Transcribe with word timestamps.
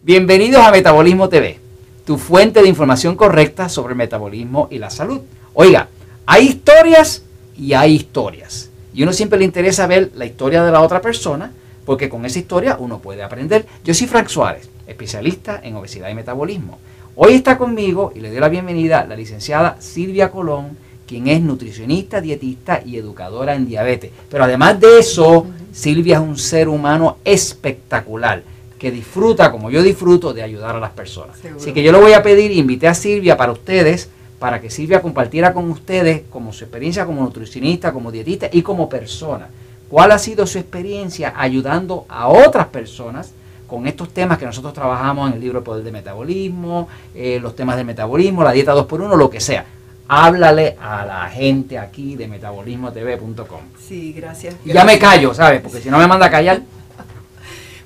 Bienvenidos 0.00 0.64
a 0.64 0.70
Metabolismo 0.70 1.28
TV, 1.28 1.58
tu 2.06 2.18
fuente 2.18 2.62
de 2.62 2.68
información 2.68 3.16
correcta 3.16 3.68
sobre 3.68 3.94
el 3.94 3.98
metabolismo 3.98 4.68
y 4.70 4.78
la 4.78 4.90
salud. 4.90 5.22
Oiga, 5.54 5.88
hay 6.24 6.46
historias 6.46 7.24
y 7.56 7.72
hay 7.72 7.96
historias. 7.96 8.70
Y 8.94 9.02
uno 9.02 9.12
siempre 9.12 9.40
le 9.40 9.44
interesa 9.44 9.88
ver 9.88 10.12
la 10.14 10.24
historia 10.24 10.62
de 10.62 10.70
la 10.70 10.82
otra 10.82 11.02
persona, 11.02 11.50
porque 11.84 12.08
con 12.08 12.24
esa 12.24 12.38
historia 12.38 12.76
uno 12.78 13.00
puede 13.00 13.24
aprender. 13.24 13.66
Yo 13.82 13.92
soy 13.92 14.06
Frank 14.06 14.28
Suárez, 14.28 14.70
especialista 14.86 15.60
en 15.64 15.74
obesidad 15.74 16.10
y 16.10 16.14
metabolismo. 16.14 16.78
Hoy 17.16 17.32
está 17.32 17.58
conmigo 17.58 18.12
y 18.14 18.20
le 18.20 18.30
doy 18.30 18.38
la 18.38 18.48
bienvenida 18.48 19.04
la 19.04 19.16
licenciada 19.16 19.78
Silvia 19.80 20.30
Colón, 20.30 20.78
quien 21.08 21.26
es 21.26 21.40
nutricionista, 21.40 22.20
dietista 22.20 22.80
y 22.86 22.98
educadora 22.98 23.56
en 23.56 23.66
diabetes. 23.66 24.12
Pero 24.30 24.44
además 24.44 24.78
de 24.78 25.00
eso, 25.00 25.48
Silvia 25.72 26.18
es 26.18 26.22
un 26.22 26.38
ser 26.38 26.68
humano 26.68 27.18
espectacular 27.24 28.44
que 28.78 28.90
disfruta, 28.90 29.50
como 29.50 29.70
yo 29.70 29.82
disfruto, 29.82 30.32
de 30.32 30.42
ayudar 30.42 30.76
a 30.76 30.80
las 30.80 30.90
personas. 30.90 31.36
Así 31.56 31.72
que 31.72 31.82
yo 31.82 31.92
le 31.92 31.98
voy 31.98 32.12
a 32.12 32.22
pedir, 32.22 32.52
invité 32.52 32.88
a 32.88 32.94
Silvia 32.94 33.36
para 33.36 33.52
ustedes, 33.52 34.08
para 34.38 34.60
que 34.60 34.70
Silvia 34.70 35.02
compartiera 35.02 35.52
con 35.52 35.68
ustedes 35.70 36.22
como 36.30 36.52
su 36.52 36.64
experiencia 36.64 37.04
como 37.04 37.22
nutricionista, 37.22 37.92
como 37.92 38.12
dietista 38.12 38.48
y 38.52 38.62
como 38.62 38.88
persona. 38.88 39.48
¿Cuál 39.88 40.12
ha 40.12 40.18
sido 40.18 40.46
su 40.46 40.58
experiencia 40.58 41.34
ayudando 41.36 42.04
a 42.08 42.28
otras 42.28 42.66
personas 42.68 43.32
con 43.66 43.86
estos 43.86 44.10
temas 44.10 44.38
que 44.38 44.46
nosotros 44.46 44.72
trabajamos 44.72 45.28
en 45.28 45.34
el 45.34 45.40
libro 45.40 45.64
Poder 45.64 45.82
de 45.82 45.92
Metabolismo, 45.92 46.88
eh, 47.14 47.38
los 47.40 47.56
temas 47.56 47.76
del 47.76 47.86
metabolismo, 47.86 48.44
la 48.44 48.52
dieta 48.52 48.74
2x1, 48.74 49.16
lo 49.16 49.28
que 49.28 49.40
sea? 49.40 49.64
Háblale 50.06 50.76
a 50.80 51.04
la 51.04 51.28
gente 51.28 51.78
aquí 51.78 52.16
de 52.16 52.28
metabolismotv.com. 52.28 53.60
Sí, 53.86 54.14
gracias. 54.14 54.54
Y 54.64 54.72
ya 54.72 54.84
me 54.84 54.98
callo, 54.98 55.34
¿sabes? 55.34 55.60
Porque 55.60 55.80
si 55.80 55.90
no 55.90 55.98
me 55.98 56.06
manda 56.06 56.26
a 56.26 56.30
callar. 56.30 56.62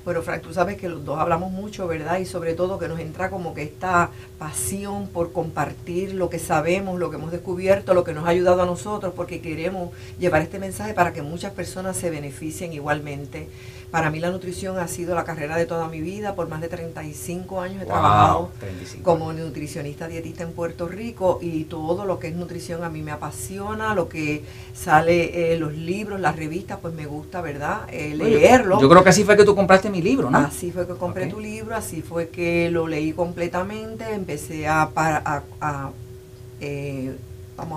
Bueno, 0.05 0.23
Frank, 0.23 0.43
tú 0.43 0.53
sabes 0.53 0.77
que 0.77 0.89
los 0.89 1.05
dos 1.05 1.19
hablamos 1.19 1.53
mucho, 1.53 1.87
¿verdad? 1.87 2.19
Y 2.19 2.27
sobre 2.27 2.55
todo 2.55 2.79
que 2.79 2.89
nos 2.89 2.99
entra 2.99 3.31
como 3.31 3.55
que 3.55 3.63
esta 3.63 4.11
pasión 4.39 5.07
por 5.07 5.33
compartir 5.33 6.15
lo 6.15 6.29
que 6.29 6.41
sabemos, 6.41 6.99
lo 6.99 7.09
que 7.11 7.17
hemos 7.17 7.31
descubierto, 7.31 7.95
lo 7.95 8.03
que 8.03 8.13
nos 8.13 8.27
ha 8.27 8.31
ayudado 8.31 8.63
a 8.63 8.67
nosotros, 8.67 9.13
porque 9.15 9.41
queremos 9.41 9.91
llevar 10.19 10.43
este 10.43 10.59
mensaje 10.59 10.93
para 10.93 11.13
que 11.13 11.23
muchas 11.23 11.53
personas 11.53 11.97
se 11.97 12.11
beneficien 12.11 12.73
igualmente. 12.73 13.49
Para 13.93 14.11
mí 14.11 14.21
la 14.21 14.31
nutrición 14.31 14.79
ha 14.79 14.89
sido 14.89 15.15
la 15.15 15.25
carrera 15.25 15.55
de 15.55 15.67
toda 15.67 15.87
mi 15.87 16.01
vida. 16.01 16.35
Por 16.35 16.49
más 16.49 16.63
de 16.63 16.69
35 16.69 17.61
años 17.61 17.83
he 17.83 17.85
trabajado 17.85 18.49
como 19.03 19.35
nutricionista 19.35 20.09
dietista 20.09 20.45
en 20.45 20.53
Puerto 20.53 20.89
Rico 20.89 21.39
y 21.43 21.65
todo 21.65 22.07
lo 22.07 22.19
que 22.19 22.29
es 22.29 22.35
nutrición 22.35 22.85
a 22.85 22.89
mí 22.89 23.03
me 23.03 23.11
apasiona. 23.11 23.95
Lo 23.95 24.09
que 24.09 24.45
sale, 24.75 25.53
eh, 25.53 25.59
los 25.59 25.75
libros, 25.75 26.19
las 26.21 26.37
revistas, 26.37 26.79
pues 26.81 26.95
me 26.95 27.05
gusta, 27.05 27.43
¿verdad? 27.43 27.83
Eh, 27.91 28.15
leerlo. 28.17 28.81
Yo 28.81 28.89
creo 28.89 29.05
que 29.05 29.11
así 29.11 29.25
fue 29.25 29.37
que 29.37 29.45
tú 29.45 29.55
compraste 29.55 29.91
mi 29.93 30.03
libro, 30.03 30.31
¿no? 30.31 30.39
Así 30.39 30.73
fue 30.73 30.87
que 30.87 30.95
compré 30.95 31.27
tu 31.27 31.39
libro, 31.39 31.77
así 31.77 32.03
fue 32.03 32.29
que 32.29 32.71
lo 32.71 32.89
leí 32.89 33.13
completamente. 33.13 34.13
Empecé 34.13 34.67
a, 34.67 34.91
a, 34.95 35.43
a 35.61 35.91
eh, 36.61 37.15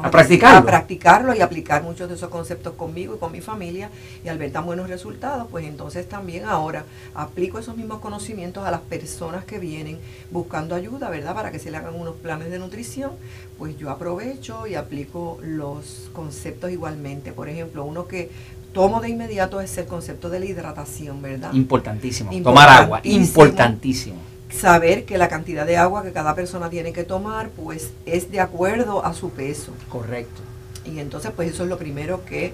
a, 0.03 0.11
practicarlo. 0.11 0.59
a 0.59 0.65
practicarlo 0.65 1.35
y 1.35 1.41
aplicar 1.41 1.83
muchos 1.83 2.09
de 2.09 2.15
esos 2.15 2.29
conceptos 2.29 2.73
conmigo 2.73 3.15
y 3.15 3.17
con 3.17 3.31
mi 3.31 3.41
familia 3.41 3.89
y 4.23 4.29
al 4.29 4.37
ver 4.37 4.51
tan 4.51 4.65
buenos 4.65 4.89
resultados, 4.89 5.47
pues 5.49 5.65
entonces 5.65 6.07
también 6.07 6.45
ahora 6.45 6.85
aplico 7.13 7.59
esos 7.59 7.77
mismos 7.77 7.99
conocimientos 7.99 8.65
a 8.65 8.71
las 8.71 8.81
personas 8.81 9.45
que 9.45 9.59
vienen 9.59 9.99
buscando 10.31 10.75
ayuda, 10.75 11.09
¿verdad? 11.09 11.33
Para 11.35 11.51
que 11.51 11.59
se 11.59 11.71
le 11.71 11.77
hagan 11.77 11.95
unos 11.95 12.15
planes 12.15 12.51
de 12.51 12.59
nutrición, 12.59 13.11
pues 13.57 13.77
yo 13.77 13.89
aprovecho 13.89 14.67
y 14.67 14.75
aplico 14.75 15.37
los 15.41 16.09
conceptos 16.13 16.71
igualmente. 16.71 17.31
Por 17.31 17.49
ejemplo, 17.49 17.83
uno 17.83 18.07
que 18.07 18.31
tomo 18.73 19.01
de 19.01 19.09
inmediato 19.09 19.61
es 19.61 19.77
el 19.77 19.85
concepto 19.85 20.29
de 20.29 20.39
la 20.39 20.45
hidratación, 20.45 21.21
¿verdad? 21.21 21.53
Importantísimo. 21.53 22.31
Tomar 22.43 22.69
agua, 22.69 22.99
importantísimo 23.03 24.34
saber 24.55 25.05
que 25.05 25.17
la 25.17 25.27
cantidad 25.27 25.65
de 25.65 25.77
agua 25.77 26.03
que 26.03 26.11
cada 26.11 26.35
persona 26.35 26.69
tiene 26.69 26.93
que 26.93 27.03
tomar 27.03 27.49
pues 27.49 27.91
es 28.05 28.31
de 28.31 28.39
acuerdo 28.39 29.05
a 29.05 29.13
su 29.13 29.29
peso. 29.29 29.73
Correcto. 29.89 30.41
Y 30.85 30.99
entonces 30.99 31.31
pues 31.35 31.51
eso 31.51 31.63
es 31.63 31.69
lo 31.69 31.77
primero 31.77 32.25
que 32.25 32.53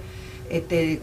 este, 0.50 1.00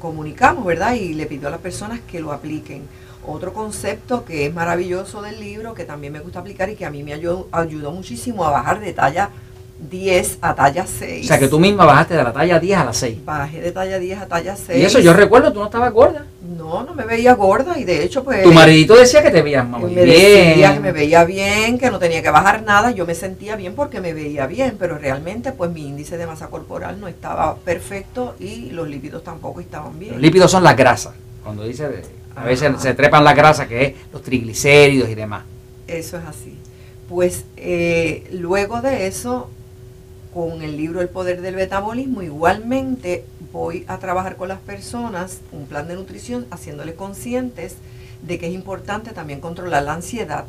comunicamos, 0.00 0.64
¿verdad? 0.64 0.94
Y 0.94 1.14
le 1.14 1.26
pido 1.26 1.48
a 1.48 1.50
las 1.50 1.60
personas 1.60 2.00
que 2.00 2.20
lo 2.20 2.32
apliquen. 2.32 2.82
Otro 3.24 3.52
concepto 3.52 4.24
que 4.24 4.46
es 4.46 4.54
maravilloso 4.54 5.22
del 5.22 5.38
libro, 5.38 5.74
que 5.74 5.84
también 5.84 6.12
me 6.12 6.20
gusta 6.20 6.40
aplicar 6.40 6.70
y 6.70 6.74
que 6.74 6.84
a 6.84 6.90
mí 6.90 7.02
me 7.02 7.12
ayudó, 7.12 7.48
ayudó 7.52 7.92
muchísimo 7.92 8.44
a 8.44 8.50
bajar 8.50 8.80
de 8.80 8.92
talla 8.92 9.30
10 9.78 10.38
a 10.40 10.54
talla 10.54 10.86
6. 10.86 11.24
O 11.24 11.28
sea 11.28 11.38
que 11.38 11.48
tú 11.48 11.58
misma 11.58 11.84
bajaste 11.84 12.14
de 12.14 12.22
la 12.22 12.32
talla 12.32 12.60
10 12.60 12.78
a 12.78 12.84
la 12.84 12.92
6. 12.92 13.24
Bajé 13.24 13.60
de 13.60 13.72
talla 13.72 13.98
10 13.98 14.20
a 14.20 14.26
talla 14.26 14.56
6. 14.56 14.78
Y 14.80 14.84
eso 14.84 15.00
yo 15.00 15.12
recuerdo, 15.12 15.52
tú 15.52 15.58
no 15.58 15.66
estabas 15.66 15.92
gorda. 15.92 16.24
No, 16.56 16.84
no 16.84 16.94
me 16.94 17.04
veía 17.04 17.34
gorda 17.34 17.78
y 17.78 17.84
de 17.84 18.04
hecho 18.04 18.22
pues... 18.22 18.42
Tu 18.42 18.52
maridito 18.52 18.94
decía 18.94 19.22
que 19.22 19.30
te 19.30 19.42
veías 19.42 19.66
muy 19.66 19.92
me 19.92 20.04
Decía 20.04 20.74
que 20.74 20.80
me 20.80 20.92
veía 20.92 21.24
bien, 21.24 21.78
que 21.78 21.90
no 21.90 21.98
tenía 21.98 22.22
que 22.22 22.30
bajar 22.30 22.62
nada. 22.62 22.92
Yo 22.92 23.06
me 23.06 23.14
sentía 23.14 23.56
bien 23.56 23.74
porque 23.74 24.00
me 24.00 24.12
veía 24.12 24.46
bien, 24.46 24.76
pero 24.78 24.98
realmente 24.98 25.52
pues 25.52 25.70
mi 25.70 25.88
índice 25.88 26.16
de 26.16 26.26
masa 26.26 26.48
corporal 26.48 27.00
no 27.00 27.08
estaba 27.08 27.56
perfecto 27.56 28.36
y 28.38 28.70
los 28.70 28.88
lípidos 28.88 29.24
tampoco 29.24 29.60
estaban 29.60 29.98
bien. 29.98 30.12
Los 30.12 30.20
lípidos 30.20 30.50
son 30.50 30.62
las 30.62 30.76
grasas. 30.76 31.14
Cuando 31.42 31.64
dice, 31.64 31.88
a 32.36 32.44
veces 32.44 32.72
se 32.78 32.94
trepan 32.94 33.24
las 33.24 33.34
grasas 33.34 33.66
que 33.66 33.84
es 33.84 33.94
los 34.12 34.22
triglicéridos 34.22 35.08
y 35.08 35.14
demás. 35.14 35.42
Eso 35.88 36.16
es 36.18 36.24
así. 36.24 36.56
Pues 37.08 37.44
eh, 37.56 38.28
luego 38.32 38.80
de 38.80 39.06
eso 39.06 39.50
con 40.34 40.62
el 40.62 40.76
libro 40.76 41.00
El 41.00 41.08
Poder 41.08 41.40
del 41.40 41.56
Metabolismo, 41.56 42.22
igualmente 42.22 43.24
voy 43.52 43.84
a 43.86 43.98
trabajar 43.98 44.36
con 44.36 44.48
las 44.48 44.60
personas 44.60 45.40
un 45.52 45.66
plan 45.66 45.88
de 45.88 45.94
nutrición, 45.94 46.46
haciéndoles 46.50 46.94
conscientes 46.94 47.76
de 48.22 48.38
que 48.38 48.46
es 48.46 48.54
importante 48.54 49.12
también 49.12 49.40
controlar 49.40 49.82
la 49.82 49.94
ansiedad. 49.94 50.44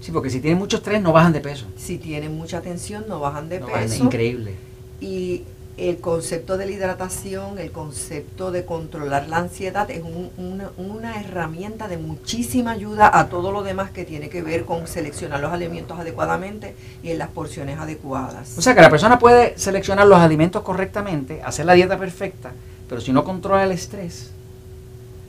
Sí, 0.00 0.12
porque 0.12 0.30
si 0.30 0.40
tienen 0.40 0.58
mucho 0.58 0.78
estrés 0.78 1.02
no 1.02 1.12
bajan 1.12 1.32
de 1.32 1.40
peso. 1.40 1.66
Si 1.76 1.98
tienen 1.98 2.36
mucha 2.36 2.62
tensión 2.62 3.04
no 3.08 3.20
bajan 3.20 3.48
de 3.48 3.60
peso. 3.60 4.02
increíble. 4.02 4.54
Y 5.00 5.44
el 5.80 5.98
concepto 5.98 6.58
de 6.58 6.66
la 6.66 6.72
hidratación, 6.72 7.58
el 7.58 7.72
concepto 7.72 8.50
de 8.50 8.66
controlar 8.66 9.28
la 9.28 9.38
ansiedad 9.38 9.90
es 9.90 10.02
una, 10.36 11.20
herramienta 11.20 11.88
de 11.88 11.96
muchísima 11.96 12.72
ayuda 12.72 13.10
a 13.18 13.28
todo 13.28 13.50
lo 13.50 13.62
demás 13.62 13.90
que 13.90 14.04
tiene 14.04 14.28
que 14.28 14.42
ver 14.42 14.66
con 14.66 14.86
seleccionar 14.86 15.40
los 15.40 15.52
alimentos 15.52 15.98
adecuadamente 15.98 16.76
y 17.02 17.10
en 17.10 17.18
las 17.18 17.28
porciones 17.28 17.78
adecuadas. 17.78 18.58
O 18.58 18.62
sea 18.62 18.74
que 18.74 18.82
la 18.82 18.90
persona 18.90 19.18
puede 19.18 19.58
seleccionar 19.58 20.06
los 20.06 20.18
alimentos 20.18 20.62
correctamente, 20.62 21.40
hacer 21.42 21.64
la 21.64 21.72
dieta 21.72 21.98
perfecta, 21.98 22.52
pero 22.88 23.00
si 23.00 23.12
no 23.12 23.24
controla 23.24 23.64
el 23.64 23.72
estrés 23.72 24.30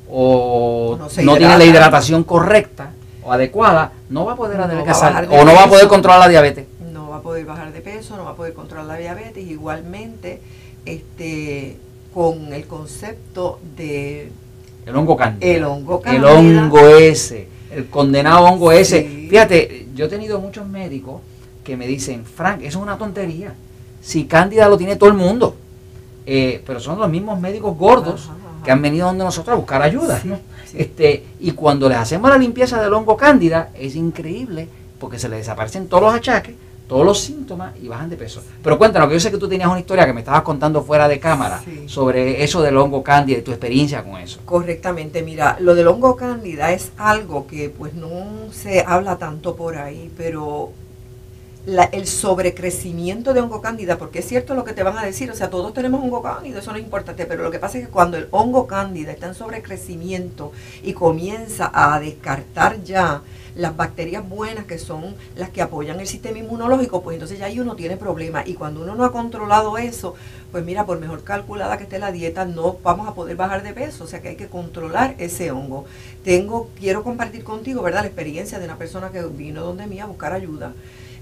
o 0.09 0.97
no, 0.99 1.37
tiene 1.37 1.57
la 1.57 1.63
hidratación 1.63 2.25
correcta 2.25 2.91
o 3.23 3.31
adecuada, 3.31 3.93
no 4.09 4.25
va 4.25 4.33
a 4.33 4.35
poder 4.35 4.59
adelgazar 4.59 5.27
o 5.31 5.45
no 5.45 5.53
va 5.53 5.63
a 5.63 5.69
poder 5.69 5.87
controlar 5.87 6.19
la 6.19 6.27
diabetes 6.27 6.65
poder 7.21 7.45
bajar 7.45 7.71
de 7.71 7.81
peso, 7.81 8.17
no 8.17 8.25
va 8.25 8.31
a 8.31 8.35
poder 8.35 8.53
controlar 8.53 8.85
la 8.85 8.97
diabetes, 8.97 9.45
igualmente 9.45 10.41
este, 10.85 11.77
con 12.13 12.53
el 12.53 12.65
concepto 12.67 13.59
de... 13.75 14.31
El 14.85 14.95
hongo 14.95 15.15
cándida. 15.15 15.51
El 15.51 15.63
hongo 15.63 16.01
El 16.05 16.25
hongo 16.25 16.87
ese, 16.87 17.47
el 17.71 17.87
condenado 17.87 18.45
hongo 18.45 18.71
ese. 18.71 19.27
Fíjate, 19.29 19.87
yo 19.95 20.05
he 20.05 20.09
tenido 20.09 20.39
muchos 20.39 20.67
médicos 20.67 21.21
que 21.63 21.77
me 21.77 21.87
dicen, 21.87 22.25
Frank, 22.25 22.61
eso 22.61 22.79
es 22.79 22.83
una 22.83 22.97
tontería. 22.97 23.53
Si 24.01 24.25
cándida 24.25 24.67
lo 24.67 24.77
tiene 24.77 24.95
todo 24.95 25.09
el 25.09 25.15
mundo. 25.15 25.55
Eh, 26.25 26.61
pero 26.65 26.79
son 26.79 26.99
los 26.99 27.09
mismos 27.09 27.39
médicos 27.39 27.77
gordos 27.77 28.29
que 28.63 28.71
han 28.71 28.81
venido 28.81 29.07
donde 29.07 29.23
nosotros 29.23 29.53
a 29.53 29.57
buscar 29.57 29.81
ayuda. 29.81 30.21
Este, 30.73 31.25
y 31.39 31.51
cuando 31.51 31.89
les 31.89 31.97
hacemos 31.97 32.29
la 32.29 32.37
limpieza 32.37 32.81
del 32.81 32.93
hongo 32.93 33.17
cándida, 33.17 33.69
es 33.75 33.95
increíble 33.95 34.67
porque 34.99 35.19
se 35.19 35.29
les 35.29 35.39
desaparecen 35.39 35.87
todos 35.87 36.03
los 36.03 36.13
achaques 36.13 36.55
todos 36.91 37.05
los 37.05 37.21
síntomas 37.21 37.73
y 37.81 37.87
bajan 37.87 38.09
de 38.09 38.17
peso. 38.17 38.43
Pero 38.61 38.77
cuéntanos, 38.77 39.07
que 39.07 39.13
yo 39.13 39.19
sé 39.21 39.31
que 39.31 39.37
tú 39.37 39.47
tenías 39.47 39.69
una 39.69 39.79
historia 39.79 40.05
que 40.05 40.11
me 40.11 40.19
estabas 40.19 40.41
contando 40.41 40.83
fuera 40.83 41.07
de 41.07 41.21
cámara 41.21 41.63
sobre 41.85 42.43
eso 42.43 42.61
del 42.61 42.75
hongo 42.75 43.01
cándida 43.01 43.37
y 43.37 43.43
tu 43.43 43.51
experiencia 43.51 44.03
con 44.03 44.17
eso. 44.17 44.41
Correctamente, 44.43 45.21
mira, 45.21 45.55
lo 45.61 45.73
del 45.73 45.87
hongo 45.87 46.17
cándida 46.17 46.73
es 46.73 46.91
algo 46.97 47.47
que 47.47 47.69
pues 47.69 47.93
no 47.93 48.51
se 48.51 48.83
habla 48.85 49.17
tanto 49.17 49.55
por 49.55 49.77
ahí, 49.77 50.11
pero 50.17 50.73
el 51.65 52.07
sobrecrecimiento 52.07 53.33
de 53.33 53.41
hongo 53.41 53.61
cándida, 53.61 53.97
porque 53.97 54.19
es 54.19 54.27
cierto 54.27 54.55
lo 54.55 54.63
que 54.63 54.73
te 54.73 54.83
van 54.83 54.97
a 54.97 55.05
decir, 55.05 55.29
o 55.29 55.35
sea, 55.35 55.49
todos 55.49 55.73
tenemos 55.73 56.03
hongo 56.03 56.21
cándida, 56.21 56.59
eso 56.59 56.71
no 56.71 56.77
es 56.77 56.83
importante, 56.83 57.25
pero 57.25 57.43
lo 57.43 57.51
que 57.51 57.59
pasa 57.59 57.77
es 57.77 57.85
que 57.85 57.91
cuando 57.91 58.17
el 58.17 58.27
hongo 58.31 58.65
cándida 58.65 59.11
está 59.11 59.27
en 59.27 59.35
sobrecrecimiento 59.35 60.51
y 60.81 60.93
comienza 60.93 61.69
a 61.73 61.99
descartar 61.99 62.83
ya 62.83 63.21
las 63.55 63.75
bacterias 63.75 64.27
buenas, 64.27 64.65
que 64.65 64.77
son 64.77 65.15
las 65.35 65.49
que 65.49 65.61
apoyan 65.61 65.99
el 65.99 66.07
sistema 66.07 66.39
inmunológico, 66.39 67.01
pues 67.01 67.15
entonces 67.15 67.39
ya 67.39 67.45
ahí 67.45 67.59
uno 67.59 67.75
tiene 67.75 67.97
problemas. 67.97 68.47
Y 68.47 68.53
cuando 68.53 68.81
uno 68.81 68.95
no 68.95 69.03
ha 69.03 69.11
controlado 69.11 69.77
eso, 69.77 70.15
pues 70.51 70.63
mira, 70.63 70.85
por 70.85 70.99
mejor 70.99 71.23
calculada 71.23 71.77
que 71.77 71.83
esté 71.83 71.99
la 71.99 72.11
dieta, 72.11 72.45
no 72.45 72.77
vamos 72.83 73.07
a 73.07 73.13
poder 73.13 73.35
bajar 73.35 73.63
de 73.63 73.73
peso. 73.73 74.05
O 74.05 74.07
sea 74.07 74.21
que 74.21 74.29
hay 74.29 74.35
que 74.35 74.47
controlar 74.47 75.15
ese 75.17 75.51
hongo. 75.51 75.85
Tengo, 76.23 76.69
quiero 76.79 77.03
compartir 77.03 77.43
contigo, 77.43 77.81
¿verdad?, 77.81 78.01
la 78.01 78.07
experiencia 78.07 78.59
de 78.59 78.65
una 78.65 78.77
persona 78.77 79.11
que 79.11 79.21
vino 79.23 79.63
donde 79.63 79.87
mí 79.87 79.99
a 79.99 80.05
buscar 80.05 80.33
ayuda. 80.33 80.73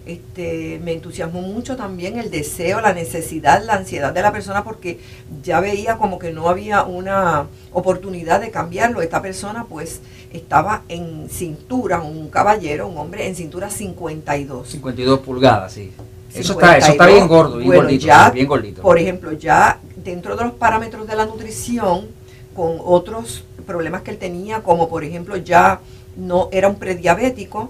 Este, 0.09 0.79
me 0.83 0.93
entusiasmó 0.93 1.41
mucho 1.41 1.75
también 1.75 2.17
el 2.17 2.31
deseo, 2.31 2.81
la 2.81 2.93
necesidad, 2.93 3.63
la 3.63 3.75
ansiedad 3.75 4.11
de 4.11 4.21
la 4.21 4.31
persona 4.31 4.63
porque 4.63 4.99
ya 5.43 5.59
veía 5.59 5.97
como 5.97 6.17
que 6.17 6.31
no 6.31 6.49
había 6.49 6.83
una 6.83 7.45
oportunidad 7.71 8.41
de 8.41 8.49
cambiarlo. 8.49 9.01
Esta 9.01 9.21
persona 9.21 9.65
pues 9.69 10.01
estaba 10.33 10.81
en 10.89 11.29
cintura, 11.29 12.01
un 12.01 12.29
caballero, 12.29 12.87
un 12.87 12.97
hombre 12.97 13.27
en 13.27 13.35
cintura 13.35 13.69
52. 13.69 14.67
52 14.67 15.19
pulgadas, 15.19 15.73
sí. 15.73 15.91
Eso 16.33 16.53
está, 16.53 16.77
eso 16.77 16.91
está 16.91 17.07
bien 17.07 17.27
gordo, 17.27 17.57
bien 17.57 17.71
gordito, 17.71 18.05
ya, 18.05 18.29
bien 18.29 18.47
gordito. 18.47 18.81
Por 18.81 18.99
ejemplo, 18.99 19.31
ya 19.33 19.79
dentro 19.95 20.35
de 20.35 20.43
los 20.43 20.53
parámetros 20.53 21.07
de 21.07 21.15
la 21.15 21.25
nutrición, 21.25 22.07
con 22.55 22.77
otros 22.83 23.43
problemas 23.65 24.01
que 24.01 24.11
él 24.11 24.17
tenía, 24.17 24.61
como 24.63 24.89
por 24.89 25.03
ejemplo 25.03 25.37
ya 25.37 25.81
no 26.15 26.49
era 26.51 26.67
un 26.67 26.75
prediabético, 26.75 27.69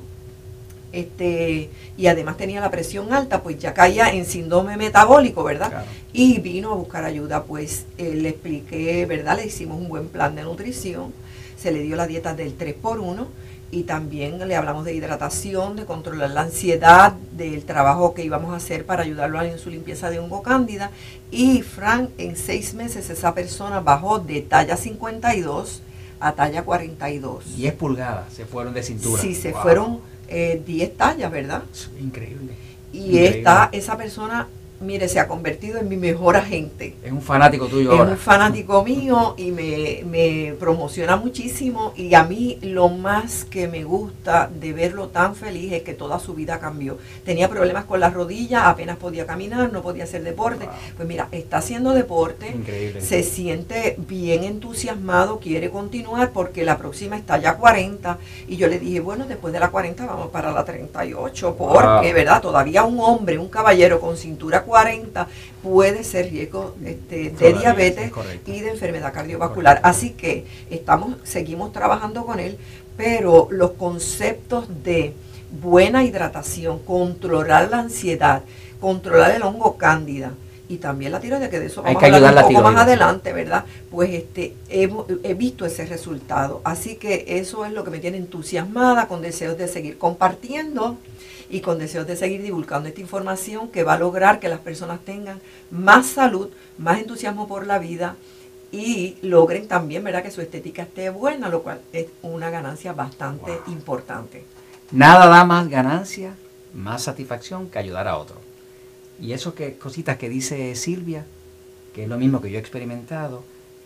este, 0.91 1.69
y 1.97 2.07
además 2.07 2.38
tenía 2.38 2.62
la 2.62 2.71
presión 2.71 3.13
alta, 3.13 3.44
pues 3.44 3.59
ya 3.59 3.74
caía 3.74 4.12
en 4.12 4.25
síndrome 4.25 4.77
metabólico, 4.77 5.44
¿verdad? 5.44 5.83
Y 6.13 6.39
vino 6.39 6.71
a 6.71 6.75
buscar 6.75 7.03
ayuda, 7.03 7.44
pues 7.44 7.86
eh, 7.97 8.15
le 8.15 8.30
expliqué, 8.30 9.06
¿verdad? 9.06 9.38
Le 9.38 9.45
hicimos 9.45 9.77
un 9.77 9.88
buen 9.88 10.07
plan 10.07 10.36
de 10.36 10.44
nutrición, 10.44 11.13
se 11.57 11.71
le 11.71 11.81
dio 11.81 11.95
la 11.95 12.07
dieta 12.07 12.33
del 12.33 12.57
3x1 12.57 13.27
y 13.71 13.83
también 13.83 14.39
le 14.47 14.56
hablamos 14.56 14.83
de 14.83 14.94
hidratación, 14.95 15.75
de 15.75 15.86
controlar 15.86 16.31
la 16.31 16.41
ansiedad, 16.41 17.13
del 17.33 17.63
trabajo 17.65 18.13
que 18.13 18.24
íbamos 18.24 18.53
a 18.53 18.57
hacer 18.57 18.86
para 18.86 19.03
ayudarlo 19.03 19.41
en 19.41 19.59
su 19.59 19.69
limpieza 19.69 20.09
de 20.09 20.19
hongo 20.19 20.41
cándida. 20.41 20.89
Y 21.30 21.62
Frank, 21.62 22.09
en 22.18 22.36
seis 22.36 22.74
meses 22.74 23.09
esa 23.09 23.36
persona 23.36 23.80
bajó 23.80 24.19
de 24.19 24.41
talla 24.41 24.75
52 24.75 25.83
a 26.19 26.31
talla 26.33 26.63
42. 26.63 27.56
10 27.56 27.74
pulgadas 27.75 28.33
se 28.33 28.45
fueron 28.45 28.74
de 28.74 28.83
cintura. 28.83 29.21
Sí, 29.21 29.36
se 29.36 29.53
fueron 29.53 30.00
10 30.30 30.90
eh, 30.90 30.94
tallas, 30.98 31.31
¿verdad? 31.31 31.64
Increíble. 32.00 32.54
Y 32.92 33.20
Está, 33.20 33.70
esa 33.72 33.98
persona 33.98 34.48
mire, 34.81 35.08
se 35.08 35.20
ha 35.20 35.28
convertido 35.28 35.80
en 35.80 35.90
mi 35.90 35.98
mejor 35.98 36.36
agente. 36.36 36.96
Es 37.04 37.12
un 37.12 37.22
fanático 37.22 37.68
tuyo 37.68 37.94
es 37.94 38.12
un 38.12 38.18
fanático 38.18 38.84
mío 38.84 39.36
y 39.38 39.52
me, 39.52 40.54
promociona 40.60 41.16
muchísimo. 41.16 41.94
Y 41.96 42.14
a 42.14 42.24
mí 42.24 42.58
lo 42.62 42.90
más 42.90 43.46
que 43.46 43.68
me 43.68 43.84
gusta 43.84 44.50
de 44.54 44.74
verlo 44.74 45.10
tan 45.10 45.36
feliz 45.36 45.74
es 45.74 45.84
que 45.84 45.94
toda 45.94 46.20
su 46.20 46.34
vida 46.34 46.60
cambió. 46.60 46.98
Tenía 47.26 47.50
problemas 47.50 47.86
con 47.86 48.00
las 48.00 48.14
rodillas, 48.14 48.64
apenas 48.66 48.98
podía 48.98 49.26
caminar, 49.26 49.72
no 49.72 49.81
podía 49.81 50.04
hacer 50.04 50.24
deporte. 50.24 50.68
Pues 50.96 51.08
mira, 51.08 51.28
está 51.32 51.58
haciendo 51.58 51.94
deporte, 51.94 52.56
se 53.00 53.24
siente 53.24 53.96
bien 53.98 54.44
entusiasmado, 54.44 55.40
quiere 55.40 55.70
continuar 55.70 56.32
porque 56.32 56.64
la 56.64 56.78
próxima 56.78 57.18
está 57.18 57.38
ya 57.38 57.58
40. 57.58 58.18
Y 58.48 58.58
yo 58.58 58.68
le 58.68 58.80
dije, 58.80 59.00
bueno, 59.00 59.25
después 59.28 59.54
de 59.54 59.60
la 59.60 59.70
40 59.70 60.06
vamos 60.06 60.30
para 60.30 60.52
la 60.52 60.64
38, 60.64 61.56
porque, 61.58 62.14
¿verdad? 62.14 62.42
Todavía 62.42 62.84
un 62.84 63.00
hombre, 63.00 63.38
un 63.38 63.50
caballero 63.50 64.00
con 64.00 64.18
cintura 64.18 64.64
40 64.69 65.27
puede 65.63 66.04
ser 66.04 66.30
riesgo 66.30 66.75
este, 66.86 67.31
de 67.31 67.54
diabetes 67.54 68.12
y 68.45 68.60
de 68.62 68.69
enfermedad 68.69 69.12
cardiovascular. 69.12 69.81
Así 69.83 70.12
que 70.12 70.45
estamos, 70.69 71.16
seguimos 71.24 71.74
trabajando 71.74 72.24
con 72.24 72.39
él, 72.39 72.57
pero 72.95 73.48
los 73.50 73.71
conceptos 73.71 74.68
de 74.83 75.13
buena 75.62 76.04
hidratación, 76.04 76.77
controlar 76.80 77.69
la 77.71 77.80
ansiedad, 77.80 78.44
controlar 78.80 79.31
el 79.31 79.42
hongo 79.42 79.75
cándida, 79.77 80.33
y 80.69 80.77
también 80.77 81.12
la 81.12 81.19
tiroides, 81.19 81.50
que 81.50 81.60
de 81.60 81.65
eso 81.65 81.81
vamos 81.81 82.01
a 82.01 82.06
hablar 82.06 82.45
un 82.45 82.54
poco 82.54 82.62
más 82.62 82.75
adelante, 82.83 83.33
¿verdad? 83.33 83.65
Pues 83.89 84.12
este, 84.12 84.54
he, 84.69 84.88
he, 85.24 85.33
visto 85.33 85.65
ese 85.65 85.88
resultado. 85.88 86.62
Así 86.63 86.95
que 86.95 87.25
eso 87.27 87.65
es 87.65 87.72
lo 87.72 87.83
que 87.83 87.89
me 87.89 87.98
tiene 87.98 88.18
entusiasmada, 88.18 89.07
con 89.07 89.24
deseos 89.24 89.57
de 89.57 89.68
seguir 89.68 89.98
compartiendo 89.98 91.00
y 91.50 91.62
con 91.62 91.80
deseos 91.80 92.06
de 92.06 92.16
seguir 92.16 92.42
divulgando 92.44 92.88
esta 92.88 93.01
información 93.01 93.69
que 93.69 93.84
va 93.84 93.94
a 93.94 94.00
lograr 94.00 94.40
que 94.40 94.50
las 94.50 94.60
personas 94.60 95.00
tengan 95.04 95.42
más 95.72 96.07
salud, 96.07 96.50
más 96.78 97.00
entusiasmo 97.00 97.48
por 97.48 97.66
la 97.66 97.80
vida 97.80 98.16
y 98.72 99.18
logren 99.22 99.68
también 99.68 100.04
¿verdad? 100.04 100.24
que 100.24 100.31
su 100.31 100.42
estética 100.42 100.84
esté 100.84 101.10
buena, 101.10 101.50
lo 101.50 101.63
cual 101.63 101.81
es 101.92 102.07
una 102.22 102.50
ganancia 102.50 102.94
bastante 102.94 103.51
importante. 103.68 104.44
Nada 104.92 105.28
da 105.28 105.44
más 105.44 105.68
ganancia, 105.69 106.36
más 106.74 107.04
satisfacción 107.04 107.69
que 107.69 107.80
ayudar 107.80 108.07
a 108.07 108.18
otro. 108.18 108.38
Y 109.19 109.34
eso 109.34 109.56
que 109.56 109.78
cositas 109.78 110.18
que 110.18 110.30
dice 110.30 110.75
Silvia, 110.75 111.25
que 111.94 112.04
es 112.04 112.10
lo 112.10 112.18
mismo 112.18 112.42
que 112.42 112.51
yo 112.51 112.57
he 112.57 112.62
experimentado, 112.62 113.44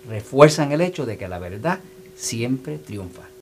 refuerzan 0.07 0.71
el 0.71 0.81
hecho 0.81 1.05
de 1.05 1.17
que 1.17 1.27
la 1.27 1.39
verdad 1.39 1.79
siempre 2.15 2.77
triunfa. 2.77 3.32